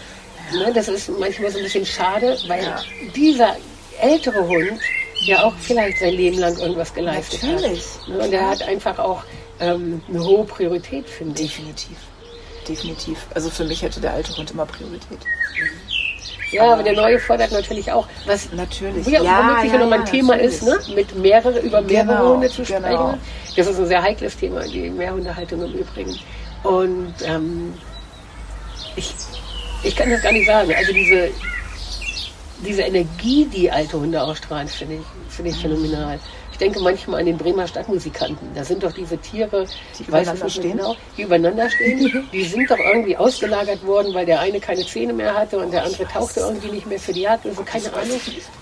[0.53, 0.71] Ne?
[0.73, 2.81] Das ist manchmal so ein bisschen schade, weil ja.
[3.15, 3.55] dieser
[3.99, 4.79] ältere Hund
[5.25, 7.83] ja auch vielleicht sein Leben lang irgendwas geleistet Natürlich.
[8.01, 8.07] hat.
[8.07, 8.19] Ne?
[8.19, 9.23] Und er hat einfach auch
[9.59, 11.55] ähm, eine hohe Priorität, finde ich.
[11.55, 11.97] Definitiv.
[12.67, 13.27] Definitiv.
[13.33, 15.19] Also für mich hätte der alte Hund immer Priorität.
[16.51, 19.05] Ja, aber der neue fordert natürlich auch, was Natürlich.
[19.07, 20.77] ja, Ja, womöglich ja, noch mal ein ja, Thema ist, ne?
[20.95, 22.83] mit mehrere, über mehrere Genau, Hunde zu sprechen.
[22.83, 23.17] genau.
[23.55, 26.17] Das ist ein sehr heikles Thema, die Mehrhundehaltung im Übrigen.
[26.63, 27.73] Und ähm,
[28.95, 29.13] ich,
[29.83, 30.73] ich kann das gar nicht sagen.
[30.75, 31.29] Also diese,
[32.65, 36.19] diese Energie, die alte Hunde ausstrahlen, finde ich, finde ich phänomenal.
[36.55, 38.47] Ich denke manchmal an den Bremer Stadtmusikanten.
[38.55, 39.67] Da sind doch diese Tiere,
[39.99, 40.77] Die ich weiß nicht stehen?
[40.77, 42.29] Genau, die übereinander stehen.
[42.31, 45.83] Die sind doch irgendwie ausgelagert worden, weil der eine keine Zähne mehr hatte und der
[45.83, 47.45] andere tauchte irgendwie nicht mehr für die Jagd.
[47.45, 48.21] Also keine Ahnung.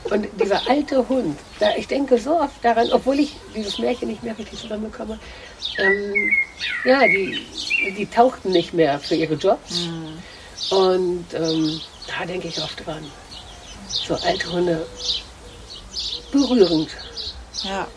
[0.09, 4.23] Und dieser alte Hund, da, ich denke so oft daran, obwohl ich dieses Märchen nicht
[4.23, 5.19] mehr richtig zusammenbekomme,
[5.77, 6.31] ähm,
[6.85, 7.45] ja, die,
[7.95, 9.87] die tauchten nicht mehr für ihre Jobs.
[10.71, 13.03] Und ähm, da denke ich oft dran.
[13.87, 14.83] So alte Hunde,
[16.31, 16.89] berührend,
[17.63, 17.87] Ja.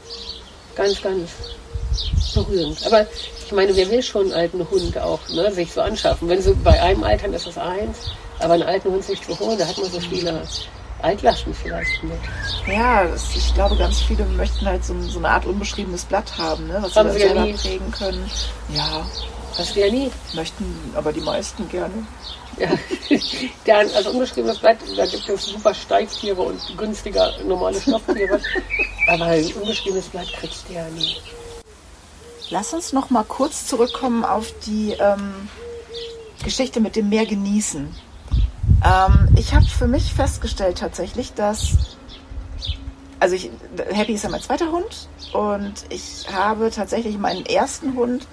[0.75, 1.31] ganz, ganz
[2.35, 2.85] berührend.
[2.87, 3.07] Aber
[3.45, 6.29] ich meine, wer will schon einen alten Hund auch ne, sich so anschaffen?
[6.29, 7.99] Wenn sie bei einem altern ist es eins,
[8.41, 10.43] aber einen alten Hund sich zu holen, da hat man so viele
[11.03, 12.19] Altlasten vielleicht mit.
[12.67, 16.67] Ja, das, ich glaube, ganz viele möchten halt so, so eine Art unbeschriebenes Blatt haben,
[16.69, 17.53] ne, was Haben sie ja selber nie.
[17.55, 18.31] prägen können.
[18.69, 19.07] Ja,
[19.59, 20.11] Hast du ja nie.
[20.35, 21.95] möchten aber die meisten gerne.
[22.59, 22.71] Ja.
[23.67, 28.41] Der, also unbeschriebenes Blatt, da gibt es super Steigtiere und günstiger normale Stofftiere.
[29.09, 31.17] aber ein unbeschriebenes Blatt kriegst du ja nie.
[32.51, 35.49] Lass uns noch mal kurz zurückkommen auf die ähm,
[36.45, 37.95] Geschichte mit dem Meer genießen.
[38.85, 41.97] Ähm, ich habe für mich festgestellt tatsächlich, dass
[43.19, 43.51] also ich,
[43.93, 48.27] Happy ist ja mein zweiter Hund und ich habe tatsächlich meinen ersten Hund.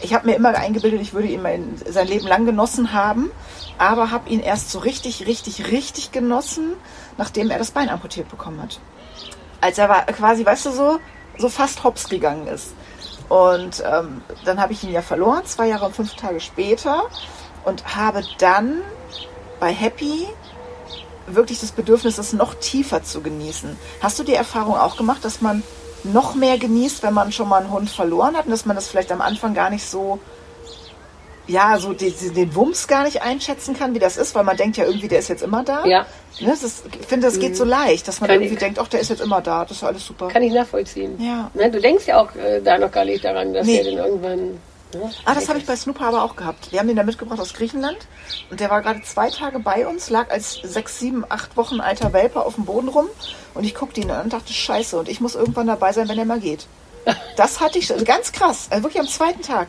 [0.00, 3.30] Ich habe mir immer eingebildet, ich würde ihn mein, sein Leben lang genossen haben,
[3.78, 6.72] aber habe ihn erst so richtig, richtig, richtig genossen,
[7.18, 8.80] nachdem er das Bein amputiert bekommen hat.
[9.60, 10.98] Als er war, quasi, weißt du so,
[11.38, 12.74] so fast hops gegangen ist.
[13.28, 17.04] Und ähm, dann habe ich ihn ja verloren, zwei Jahre und fünf Tage später,
[17.64, 18.80] und habe dann
[19.60, 20.26] bei Happy
[21.26, 23.78] wirklich das Bedürfnis, das noch tiefer zu genießen.
[24.00, 25.62] Hast du die Erfahrung auch gemacht, dass man
[26.04, 28.88] noch mehr genießt, wenn man schon mal einen Hund verloren hat und dass man das
[28.88, 30.18] vielleicht am Anfang gar nicht so,
[31.48, 34.56] ja, so die, die, den Wumms gar nicht einschätzen kann, wie das ist, weil man
[34.56, 35.84] denkt ja irgendwie, der ist jetzt immer da.
[35.84, 36.06] Ja.
[36.40, 38.78] Ne, das ist, ich finde, das geht so leicht, dass man Kann irgendwie ich- denkt,
[38.78, 40.28] ach, der ist jetzt immer da, das ist alles super.
[40.28, 41.20] Kann ich nachvollziehen.
[41.20, 41.50] Ja.
[41.54, 43.78] Ne, du denkst ja auch äh, da noch gar nicht daran, dass Nee.
[43.78, 44.60] er dann irgendwann.
[44.94, 46.70] Ne, Ah, das habe ich bei Snooper aber auch gehabt.
[46.72, 47.98] Wir haben den da mitgebracht aus Griechenland
[48.50, 52.12] und der war gerade zwei Tage bei uns, lag als sechs, sieben, acht Wochen alter
[52.12, 53.06] Welpe auf dem Boden rum
[53.54, 56.18] und ich guckte ihn an und dachte, scheiße, und ich muss irgendwann dabei sein, wenn
[56.18, 56.66] er mal geht.
[57.36, 59.68] Das hatte ich schon- ganz krass, also wirklich am zweiten Tag.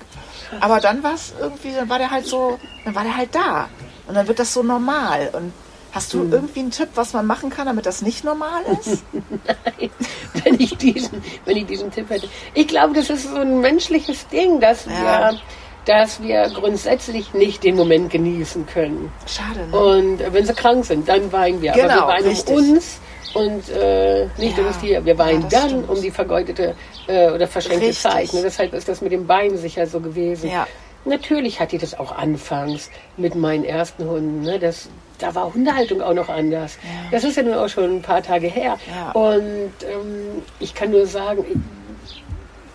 [0.59, 3.69] Aber dann war es irgendwie, dann war der halt so, dann war der halt da
[4.07, 5.29] und dann wird das so normal.
[5.33, 5.53] Und
[5.93, 9.03] hast du irgendwie einen Tipp, was man machen kann, damit das nicht normal ist?
[10.43, 12.27] wenn ich diesen, wenn ich diesen Tipp hätte.
[12.53, 15.31] Ich glaube, das ist so ein menschliches Ding, dass Ja.
[15.31, 15.39] wir,
[15.85, 19.11] dass wir grundsätzlich nicht den Moment genießen können.
[19.27, 19.77] Schade, ne?
[19.77, 21.73] Und wenn sie krank sind, dann weinen wir.
[21.73, 22.55] Aber Genau, wir weinen richtig.
[22.57, 22.99] um uns
[23.33, 24.63] und äh, nicht Ja.
[24.63, 25.05] um das Tier.
[25.05, 25.89] Wir weinen Ja, dann stimmt.
[25.89, 26.75] um die vergeudete
[27.07, 27.99] äh, oder verschenkte Richtig.
[28.01, 28.33] Zeit.
[28.33, 28.41] Ne?
[28.43, 30.49] Deshalb ist das mit dem Bein sicher so gewesen.
[30.49, 30.67] Ja.
[31.05, 34.41] Natürlich hatte ich das auch anfangs mit meinen ersten Hunden.
[34.43, 34.57] Ne?
[34.59, 34.87] Das,
[35.23, 36.77] da war Hundehaltung auch noch anders.
[36.83, 36.89] Ja.
[37.11, 38.77] Das ist ja nun auch schon ein paar Tage her.
[38.93, 39.11] Ja.
[39.11, 41.45] Und ähm, ich kann nur sagen,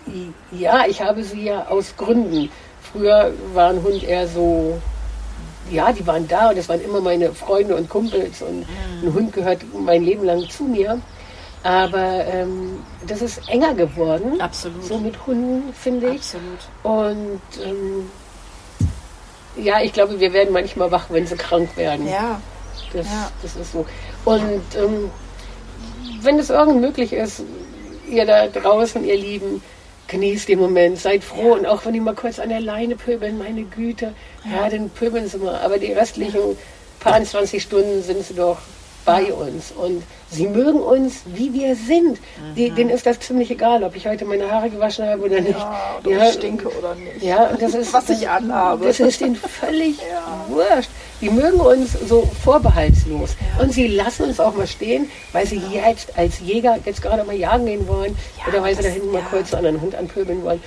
[0.07, 2.49] ich, ja, ich habe sie ja aus Gründen.
[2.81, 4.81] Früher war ein Hund eher so,
[5.69, 8.65] ja, die waren da und das waren immer meine Freunde und Kumpels und
[9.03, 10.99] ein Hund gehört mein Leben lang zu mir.
[11.61, 14.41] Aber ähm, das ist enger geworden.
[14.41, 14.83] Absolut.
[14.83, 16.33] So mit Hunden, finde ich.
[16.33, 16.61] Absolut.
[16.81, 18.09] Und ähm,
[19.61, 22.07] ja, ich glaube, wir werden manchmal wach, wenn sie krank werden.
[22.07, 22.41] Ja,
[22.93, 23.31] Das, Ja.
[23.41, 23.85] das ist so.
[24.25, 25.09] Und ähm,
[26.21, 27.43] wenn es irgend möglich ist,
[28.09, 29.61] ihr da draußen, ihr Lieben,
[30.07, 33.37] genießt den Moment, seid froh und auch wenn die mal kurz an der Leine pöbeln,
[33.37, 35.55] meine Güte, ja, dann pöbeln sie mal.
[35.63, 36.57] Aber die restlichen
[36.99, 38.57] paar 20 Stunden sind sie doch
[39.05, 42.19] bei uns und sie mögen uns, wie wir sind.
[42.55, 45.57] Die, denen ist das ziemlich egal, ob ich heute meine Haare gewaschen habe oder nicht.
[45.57, 47.23] ja oder ich stinke oder nicht.
[47.23, 48.85] Ja, und das ist, Was ich anhabe.
[48.85, 49.99] Das ist ihnen völlig
[50.49, 50.89] wurscht.
[51.21, 53.35] Die mögen uns so vorbehaltslos.
[53.61, 57.35] Und sie lassen uns auch mal stehen, weil sie jetzt als Jäger jetzt gerade mal
[57.35, 59.25] jagen gehen wollen Ja, oder weil sie da hinten mal ja.
[59.29, 60.61] kurz einen anderen Hund anpöbeln wollen.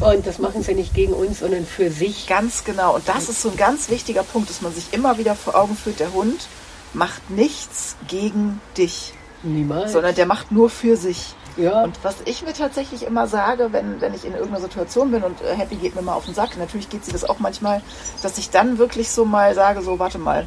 [0.00, 2.26] Und das machen sie nicht gegen uns, sondern für sich.
[2.26, 2.96] Ganz genau.
[2.96, 5.76] Und das ist so ein ganz wichtiger Punkt, dass man sich immer wieder vor Augen
[5.76, 6.46] führt, der Hund
[6.94, 9.92] macht nichts gegen dich, Niemals.
[9.92, 11.34] sondern der macht nur für sich.
[11.56, 15.22] ja, Und was ich mir tatsächlich immer sage, wenn, wenn ich in irgendeiner Situation bin
[15.22, 17.82] und äh, Happy geht mir mal auf den Sack, natürlich geht sie das auch manchmal,
[18.22, 20.46] dass ich dann wirklich so mal sage, so warte mal,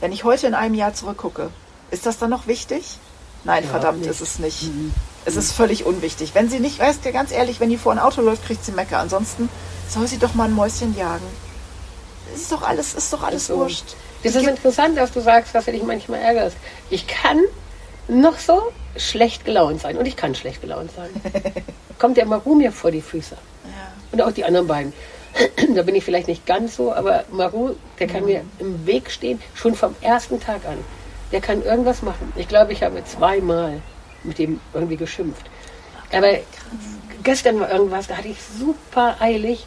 [0.00, 1.50] wenn ich heute in einem Jahr zurückgucke,
[1.90, 2.98] ist das dann noch wichtig?
[3.44, 4.10] Nein, Ja, verdammt, nicht.
[4.10, 4.68] ist es nicht.
[5.24, 6.34] Es ist völlig unwichtig.
[6.34, 8.72] Wenn sie nicht, weißt du, ganz ehrlich, wenn die vor ein Auto läuft, kriegt sie
[8.72, 8.98] Mecker.
[8.98, 9.48] Ansonsten
[9.88, 11.24] soll sie doch mal ein Mäuschen jagen.
[12.34, 13.54] Es ist doch alles, ist doch alles Ist so.
[14.22, 16.56] Das ist interessant, dass du sagst, dass du dich manchmal ärgerst.
[16.90, 17.40] Ich kann
[18.08, 19.96] noch so schlecht gelaunt sein.
[19.96, 21.10] Und ich kann schlecht gelaunt sein.
[21.98, 23.36] Kommt der Maru mir vor die Füße.
[23.64, 23.70] Ja.
[24.12, 24.92] Und auch die anderen beiden.
[25.74, 29.40] da bin ich vielleicht nicht ganz so, aber Maru, der kann mir im Weg stehen,
[29.54, 30.78] schon vom ersten Tag an.
[31.32, 32.32] Der kann irgendwas machen.
[32.36, 33.80] Ich glaube, ich habe zweimal
[34.24, 35.44] mit dem irgendwie geschimpft.
[36.12, 36.38] Aber
[37.22, 39.66] gestern war irgendwas, da hatte ich super eilig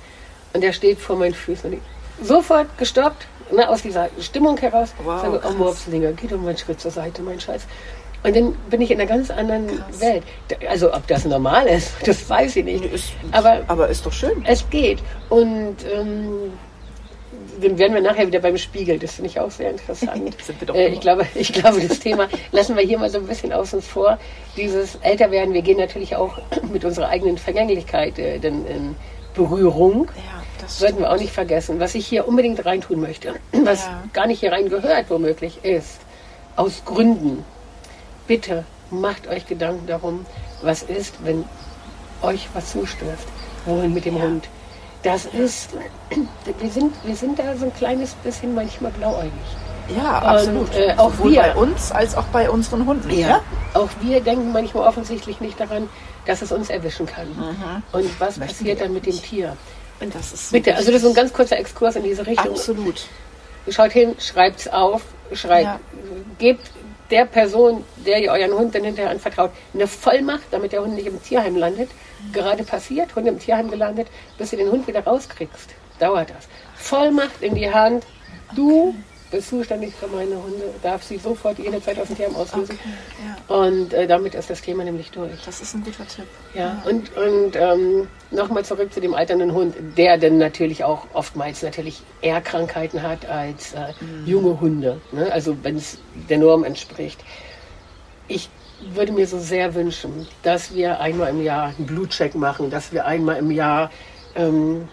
[0.53, 1.69] und der steht vor meinen Füßen.
[1.69, 4.93] Und ich sofort gestoppt, ne, aus dieser Stimmung heraus.
[5.03, 5.55] Wow, sage, oh krass.
[5.55, 7.65] Mopslinger, geh doch mal einen Schritt zur Seite, mein Scheiß.
[8.23, 9.99] Und dann bin ich in einer ganz anderen Krass.
[9.99, 10.23] Welt.
[10.69, 12.85] Also ob das normal ist, das weiß ich nicht.
[12.85, 14.43] Ist, Aber aber ist doch schön.
[14.45, 14.99] es geht.
[15.29, 16.53] Und ähm,
[17.61, 18.99] dann werden wir nachher wieder beim Spiegel.
[18.99, 20.35] Das finde ich auch sehr interessant.
[20.61, 23.51] Wir äh, ich, glaube, ich glaube, das Thema lassen wir hier mal so ein bisschen
[23.53, 24.17] außen vor.
[24.57, 26.39] Dieses Älterwerden, wir gehen natürlich auch
[26.71, 28.95] mit unserer eigenen Vergänglichkeit äh, in
[29.33, 30.07] Berührung.
[30.15, 31.80] Ja, das Sollten wir auch nicht vergessen.
[31.80, 34.04] Was ich hier unbedingt reintun möchte, was Ja.
[34.13, 36.00] gar nicht hier rein gehört, womöglich, ist,
[36.56, 37.43] aus Gründen,
[38.28, 40.26] bitte macht euch Gedanken darum,
[40.62, 41.45] was ist, wenn
[42.21, 43.28] euch was zustößt.
[43.65, 44.24] Wohin mit dem Ja.
[44.24, 44.47] Hund?
[45.04, 45.71] Das ist,
[46.60, 49.32] wir sind, wir sind da so ein kleines bisschen manchmal blauäugig.
[49.97, 50.74] Ja, absolut.
[50.76, 51.41] äh, auch Sowohl wir.
[51.41, 53.10] bei uns als auch bei unseren Hunden.
[53.74, 55.89] Auch wir denken manchmal offensichtlich nicht daran,
[56.26, 57.28] dass es uns erwischen kann.
[57.91, 59.58] Und was Möchten passiert dann mit dem Tier?
[60.01, 62.49] Und das ist so Bitte, also das ist ein ganz kurzer Exkurs in diese Richtung.
[62.51, 63.03] absolut.
[63.69, 65.79] Schaut hin, schreibt's auf, schreibt, Ja.
[66.39, 66.71] gebt
[67.11, 71.05] der Person, der ihr euren Hund dann hinterher anvertraut, eine Vollmacht, damit der Hund nicht
[71.07, 71.89] im Tierheim landet.
[72.33, 75.69] Gerade passiert, Hund im Tierheim gelandet, bis du den Hund wieder rauskriegst.
[75.99, 76.47] Dauert das.
[76.75, 78.05] Vollmacht in die Hand.
[78.55, 78.95] Du
[79.32, 82.78] bist zuständig für meine Hunde, darf sie sofort jederzeit aus dem Tierheim auslösen.
[82.80, 82.89] Okay,
[83.50, 83.56] ja.
[83.56, 85.32] Und äh, damit ist das Thema nämlich durch.
[85.46, 86.26] Das ist ein guter Tipp.
[86.54, 91.63] Ja, und, und ähm, nochmal zurück zu dem alternden Hund, der dann natürlich auch oftmals
[91.63, 93.94] natürlich eher Krankheiten hat als äh,
[94.26, 95.02] junge Hunde.
[95.12, 95.32] Ne?
[95.32, 95.98] Also wenn es
[96.30, 97.24] der Norm entspricht.
[98.28, 98.50] Ich
[98.94, 103.06] würde mir so sehr wünschen, dass wir einmal im Jahr einen Blutcheck machen, dass wir
[103.06, 103.91] einmal im Jahr
[104.36, 104.88] ähm,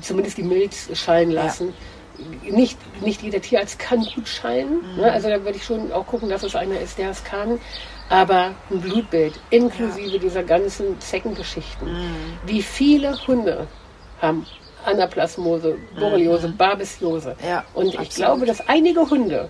[0.00, 1.74] zumindest die Milz schallen lassen.
[2.42, 4.80] Nicht, nicht jeder Tierarzt kann gut schallen.
[4.96, 5.10] Ne?
[5.10, 7.58] Also da würde ich schon auch gucken, dass es einer ist, der es kann.
[8.08, 11.88] Aber ein Blutbild, inklusive dieser ganzen Zeckengeschichten.
[12.46, 13.66] Wie viele Hunde
[14.20, 14.46] haben
[14.84, 17.34] Anaplasmose, Borreliose, Babesiose.
[17.46, 18.14] Ja, Und ich absolut.
[18.14, 19.48] glaube, dass einige Hunde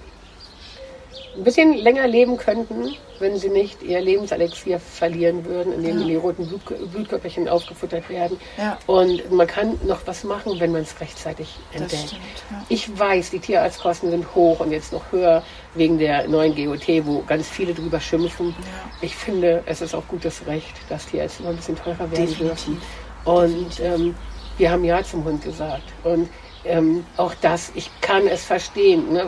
[1.37, 6.47] ein bisschen länger leben könnten, wenn sie nicht ihr Lebenselixier verlieren würden, indem die roten
[6.47, 8.39] Blut, Blutkörperchen aufgefuttert werden.
[8.57, 8.79] Ja.
[8.87, 12.09] Und man kann noch was machen, wenn man es rechtzeitig entdeckt.
[12.09, 12.65] stimmt, ja.
[12.69, 15.43] Ich weiß, die Tierarztkosten sind hoch und jetzt noch höher
[15.75, 18.55] wegen der neuen GOT, wo ganz viele drüber schimpfen.
[19.01, 22.39] Ich finde, es ist auch gutes Recht, dass Tierärzte noch ein bisschen teurer werden Definitiv.
[22.39, 22.83] dürfen.
[23.25, 24.15] Und ähm,
[24.59, 25.85] wir haben Ja zum Hund gesagt.
[26.03, 26.29] Und
[26.65, 29.13] ähm, auch das, ich kann es verstehen.
[29.13, 29.27] Ne?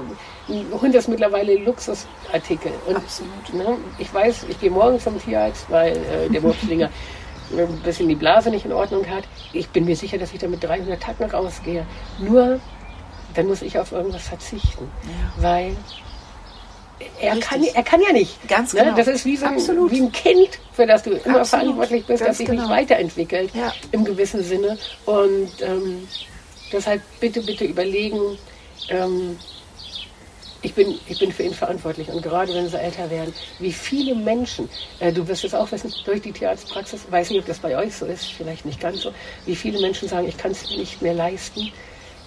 [0.48, 2.72] Ein Hund ist mittlerweile Luxusartikel.
[2.86, 3.52] Und, Absolut.
[3.52, 3.76] Ne?
[3.98, 6.90] Ich weiß, ich gehe morgen zum Tierarzt, weil äh, der Mopslinger
[7.56, 9.24] ein bisschen die Blase nicht in Ordnung hat.
[9.52, 11.86] Ich bin mir sicher, dass ich da mit 300 Tacken rausgehe.
[12.18, 12.60] Nur,
[13.34, 14.90] dann muss ich auf irgendwas verzichten.
[15.36, 15.76] Weil
[17.20, 17.48] er Richtig.
[17.48, 18.48] kann, er kann ja nicht.
[18.48, 18.80] Ganz ne?
[18.84, 18.96] genau.
[18.96, 21.46] Das ist wie, so ein, wie ein Kind, für das du immer Absolut.
[21.48, 22.62] verantwortlich bist, Ganz dass sich genau.
[22.62, 23.72] nicht weiterentwickelt Ja.
[23.92, 24.78] im gewissen Sinne.
[25.04, 26.08] Und ähm,
[26.72, 28.38] deshalb bitte, bitte überlegen,
[28.88, 29.36] ähm,
[30.62, 34.14] ich bin, ich bin für ihn verantwortlich und gerade wenn sie älter werden, wie viele
[34.14, 37.76] Menschen, äh, du wirst es auch wissen, durch die Tierarztpraxis, weiß nicht, ob das bei
[37.76, 39.12] euch so ist, vielleicht nicht ganz so,
[39.44, 41.70] wie viele Menschen sagen, ich kann es nicht mehr leisten.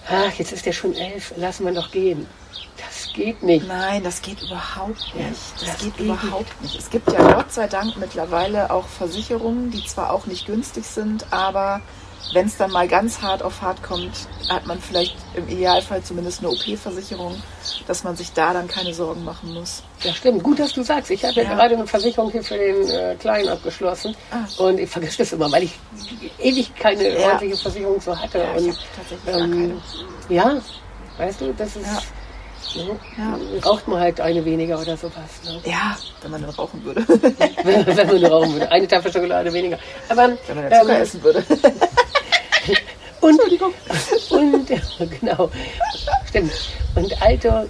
[0.08, 2.26] Ach, jetzt ist er schon elf, lassen wir doch gehen.
[2.76, 3.66] Das geht nicht.
[3.68, 5.40] Nein, das geht überhaupt Ja, nicht.
[5.54, 6.78] Das, das geht, geht überhaupt nicht.
[6.78, 11.26] Es gibt ja Gott sei Dank mittlerweile auch Versicherungen, die zwar auch nicht günstig sind,
[11.32, 11.80] aber
[12.32, 14.12] wenn es dann mal ganz hart auf hart kommt,
[14.48, 17.40] hat man vielleicht im Idealfall zumindest eine OP-Versicherung,
[17.86, 19.82] dass man sich da dann keine Sorgen machen muss.
[20.02, 20.42] Ja, stimmt.
[20.42, 21.10] Gut, dass du sagst.
[21.10, 21.54] Ich habe ja.
[21.54, 24.14] Gerade eine Versicherung hier für den äh, Kleinen abgeschlossen.
[24.30, 24.44] Ah.
[24.62, 25.72] Und ich vergesse das immer, weil ich
[26.38, 27.26] ewig keine Ja.
[27.32, 28.38] ordentliche Versicherung so hatte.
[28.38, 28.78] Ja, und,
[29.26, 29.82] keine.
[30.28, 30.60] Ja,
[31.18, 31.86] weißt du, das ist.
[31.86, 32.00] Ja.
[32.76, 33.38] Ne, Ja.
[33.64, 35.14] Raucht man halt eine weniger oder sowas.
[35.44, 35.60] Ne?
[35.64, 37.04] Ja, wenn man dann rauchen würde.
[37.64, 38.70] wenn, man nur rauchen würde.
[38.70, 39.78] Eine Tafel Schokolade weniger.
[40.08, 41.44] Aber, wenn man Zucker ähm, essen würde.
[43.20, 43.38] Und,
[44.30, 45.50] und genau,
[46.26, 46.52] stimmt.
[46.94, 47.68] Und alte,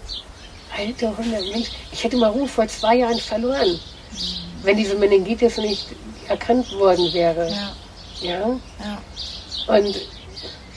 [0.78, 3.80] alte Hunde, Mensch, ich hätte Maru vor zwei Jahren verloren,
[4.62, 5.86] wenn diese Meningitis nicht
[6.28, 7.50] erkannt worden wäre.
[7.50, 7.72] Ja,
[8.20, 8.60] Ja.
[8.78, 9.76] ja.
[9.76, 9.96] Und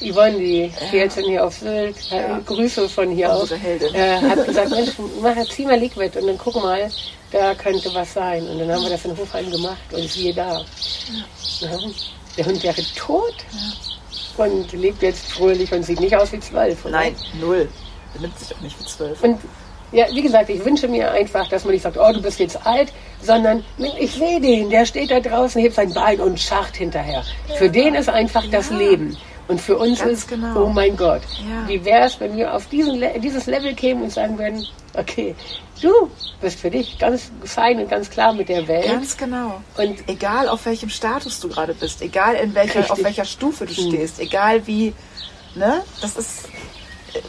[0.02, 2.40] Yvonne, die Tierärztin hier auf Sylt, äh, Ja.
[2.40, 6.56] Grüße von hier aus, äh, hat gesagt, Mensch, mach, zieh mal Liquid und dann guck
[6.56, 6.90] mal,
[7.32, 8.48] da könnte was sein.
[8.48, 10.66] Und dann haben wir das in Hofheim gemacht und siehe da.
[11.62, 11.70] Ja.
[12.38, 13.36] Der Hund wäre tot
[14.38, 16.86] und lebt jetzt fröhlich und sieht nicht aus wie zwölf.
[16.86, 16.92] oder?
[16.98, 17.70] Nein, null.
[18.14, 19.22] benimmt sich auch nicht wie zwölf.
[19.24, 19.40] Und
[19.92, 22.66] ja, wie gesagt, ich wünsche mir einfach, dass man nicht sagt, oh, du bist jetzt
[22.66, 22.92] alt,
[23.22, 23.64] sondern
[24.00, 27.24] ich sehe den, der steht da draußen, hebt sein Bein und scharrt hinterher.
[27.58, 29.16] Für den ist einfach das Leben.
[29.48, 30.64] Und für uns Ganz ist, genau.
[30.66, 31.68] oh mein Gott, Ja.
[31.68, 35.36] wie wäre es, wenn wir auf diesen, Le- dieses Level kämen und sagen würden, okay,
[35.82, 35.92] du
[36.40, 38.86] bist für dich ganz fein und ganz klar mit der Welt.
[38.88, 39.62] Ganz genau.
[39.78, 42.92] Und- egal auf welchem Status du gerade bist, egal in welcher, Richtig.
[42.92, 43.88] auf welcher Stufe du Mhm.
[43.90, 44.94] stehst, egal wie,
[45.56, 46.48] ne, das ist,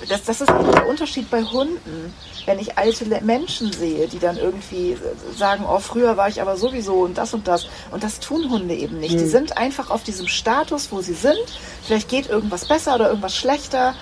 [0.08, 2.14] das, das ist der Unterschied bei Hunden.
[2.46, 4.96] Wenn ich alte Menschen sehe, die dann irgendwie
[5.36, 7.66] sagen, oh, früher war ich aber sowieso und das und das.
[7.90, 9.14] Und das tun Hunde eben nicht.
[9.14, 11.38] Die sind einfach auf diesem Status, wo sie sind.
[11.82, 13.94] Vielleicht geht irgendwas besser oder irgendwas schlechter.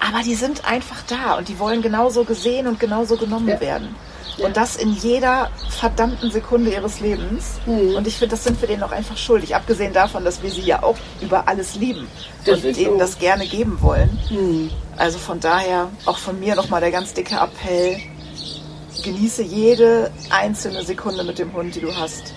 [0.00, 3.60] Aber die sind einfach da und die wollen genauso gesehen und genauso genommen Ja.
[3.60, 3.94] werden.
[4.38, 7.60] Und das in jeder verdammten Sekunde ihres Lebens.
[7.66, 7.94] Mhm.
[7.96, 9.54] Und ich finde, das sind wir denen auch einfach schuldig.
[9.54, 12.06] Abgesehen davon, dass wir sie ja auch über alles lieben
[12.44, 12.98] Das und ihnen so.
[12.98, 14.18] das gerne geben wollen.
[14.28, 14.70] Hm.
[14.96, 17.98] Also von daher auch von mir nochmal der ganz dicke Appell.
[19.02, 22.32] Genieße jede einzelne Sekunde mit dem Hund, die du hast.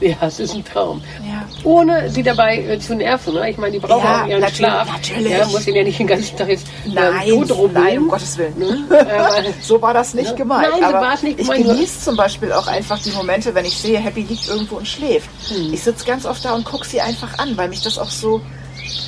[0.00, 1.02] Ja, es ist ein Traum.
[1.26, 1.33] Ja.
[1.64, 3.34] Ohne sie dabei äh, zu nerven.
[3.34, 3.50] Ne?
[3.50, 4.92] Ich meine, die brauchen Ja, auch ihren natürlich, Schlaf.
[4.92, 5.32] natürlich.
[5.32, 7.84] Ja, muss ihn ja nicht den ganzen Tag jetzt ähm, Nein, totrubbeln.
[7.84, 8.84] nein, um Gottes Willen.
[8.90, 10.36] Aber- so war das nicht Ja.
[10.36, 10.68] gemeint.
[10.70, 13.10] Nein, so aber war es nicht ich gemeint, nur- genieße zum Beispiel auch einfach die
[13.12, 15.28] Momente, wenn ich sehe, Happy liegt irgendwo und schläft.
[15.48, 15.72] Hm.
[15.72, 18.40] Ich sitze ganz oft da und gucke sie einfach an, weil mich das auch so,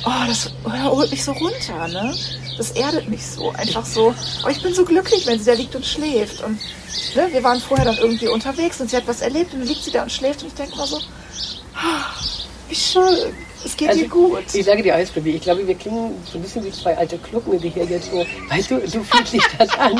[0.05, 0.51] oh, das
[0.85, 2.13] holt mich so runter, ne?
[2.57, 3.51] Das erdet mich so.
[3.51, 6.43] Einfach so, oh, ich bin so glücklich, wenn sie da liegt und schläft.
[6.43, 6.57] Und
[7.15, 9.83] ne, wir waren vorher dann irgendwie unterwegs und sie hat was erlebt und dann liegt
[9.83, 10.99] sie da und schläft und ich denke mal so,
[12.69, 13.33] wie schön.
[13.65, 14.43] Es geht Also, ihr gut.
[14.53, 17.17] Ich sage dir eins, Baby, ich glaube, wir klingen so ein bisschen wie zwei alte
[17.17, 19.99] Klucken, die hier jetzt so, weißt du, so fühlt sich das an.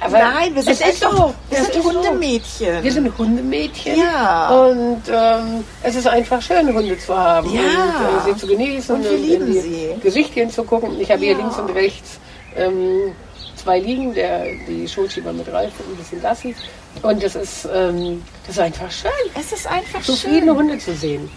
[0.00, 1.34] Aber Nein, wir sind einfach, so.
[1.50, 1.92] wir sind ist so.
[1.92, 2.82] Hundemädchen.
[2.84, 3.96] Wir sind Hundemädchen.
[3.98, 4.48] Ja.
[4.66, 7.50] Und ähm, es ist einfach schön, Hunde zu haben.
[7.52, 7.60] Ja.
[7.62, 8.94] Und äh, sie zu genießen.
[8.96, 9.88] Und wir lieben die sie.
[10.00, 11.00] Gesichtchen zu gucken.
[11.00, 11.38] Ich habe hier Ja.
[11.38, 12.18] links und rechts
[12.56, 13.12] ähm,
[13.58, 14.14] zwei liegen.
[14.14, 16.54] Der, die Schulschieber mit Ralf und ein bisschen Lassi.
[17.02, 20.56] Und das ist, ähm, das ist einfach schön, es ist einfach zufriedene schön.
[20.56, 21.30] Hunde zu sehen.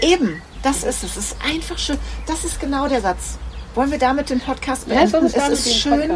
[0.00, 1.16] Eben, das ist es.
[1.16, 1.98] Es ist einfach schön.
[2.26, 3.38] Das ist genau der Satz.
[3.76, 5.26] Wollen wir damit den Podcast beenden?
[5.26, 6.10] es ist schön,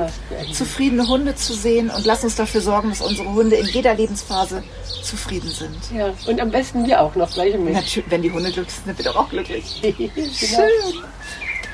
[0.50, 4.62] zufriedene Hunde zu sehen und lass uns dafür sorgen, dass unsere Hunde in jeder Lebensphase
[5.02, 5.76] zufrieden sind.
[5.94, 7.74] Ja, und am besten wir auch noch gleich mit.
[7.74, 9.78] Natürlich, wenn die Hunde glücklich sind, sind wir doch auch glücklich.
[10.34, 11.02] Schön.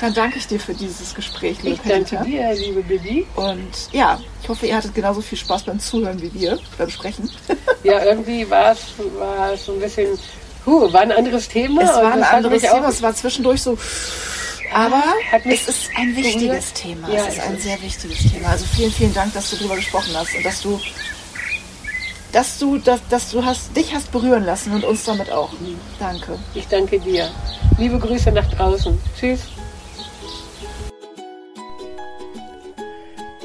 [0.00, 3.26] Dann danke ich dir für dieses Gespräch, liebe Ich danke dir, liebe Bibi.
[3.34, 7.30] Und ja, ich hoffe, ihr hattet genauso viel Spaß beim Zuhören wie wir, beim Sprechen.
[7.82, 10.18] Ja, irgendwie war es so ein bisschen,
[10.66, 11.82] huh, war ein anderes Thema.
[11.82, 13.78] Es war ein anderes Thema, es war zwischendurch so.
[14.74, 15.02] Aber
[15.44, 16.72] mich es ist ein wichtiges.
[16.72, 17.08] Thema.
[17.08, 18.48] Ja, es ist ein sehr wichtiges Thema.
[18.48, 20.80] Also vielen, vielen Dank, dass du darüber gesprochen hast und dass du,
[22.32, 25.50] dass du, dass, dass du hast, dich hast berühren lassen und uns damit auch.
[26.00, 26.38] Danke.
[26.54, 27.30] Ich danke dir.
[27.78, 28.98] Liebe Grüße nach draußen.
[29.18, 29.40] Tschüss.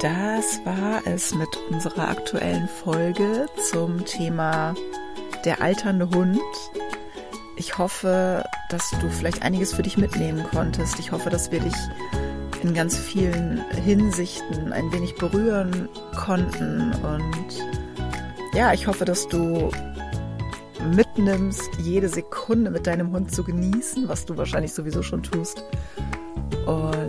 [0.02, 4.74] Das war es mit unserer aktuellen Folge zum Thema
[5.46, 6.42] der alternde Hund.
[7.56, 10.98] Ich hoffe, dass du vielleicht einiges für dich mitnehmen konntest.
[10.98, 11.76] Ich hoffe, dass wir dich
[12.64, 16.94] in ganz vielen Hinsichten ein wenig berühren konnten.
[17.04, 17.64] Und
[18.56, 19.70] ja, ich hoffe, dass du
[20.96, 25.64] mitnimmst, jede Sekunde mit deinem Hund zu genießen, was du wahrscheinlich sowieso schon tust.
[26.66, 27.01] Und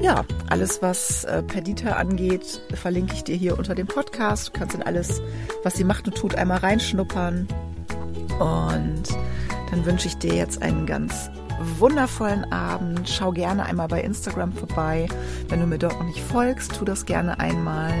[0.00, 4.48] ja, alles, was äh, Perdita angeht, verlinke ich dir hier unter dem Podcast.
[4.48, 5.20] Du kannst in alles,
[5.64, 7.48] was sie macht und tut, einmal reinschnuppern.
[8.38, 9.02] Und
[9.70, 11.30] dann wünsche ich dir jetzt einen ganz
[11.78, 13.08] wundervollen Abend.
[13.08, 15.08] Schau gerne einmal bei Instagram vorbei.
[15.48, 17.92] Wenn du mir dort noch nicht folgst, tu das gerne einmal.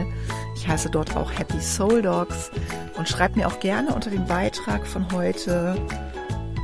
[0.56, 2.50] Ich heiße dort auch Happy Soul Dogs.
[2.96, 5.76] Und schreib mir auch gerne unter dem Beitrag von heute,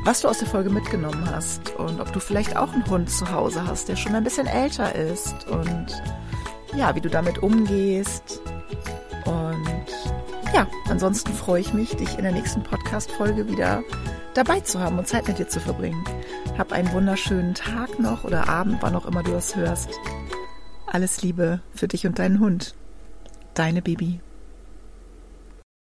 [0.05, 3.31] was du aus der Folge mitgenommen hast und ob du vielleicht auch einen Hund zu
[3.31, 5.87] Hause hast, der schon ein bisschen älter ist und
[6.77, 8.41] ja, wie du damit umgehst.
[9.25, 9.87] Und
[10.53, 13.83] ja, ansonsten freue ich mich, dich in der nächsten Podcast-Folge wieder
[14.35, 16.05] dabei zu haben und Zeit mit dir zu verbringen.
[16.59, 19.89] Hab einen wunderschönen Tag noch oder Abend, wann auch immer du es hörst.
[20.87, 22.75] Alles Liebe für dich und deinen Hund.
[23.55, 24.21] Deine Baby.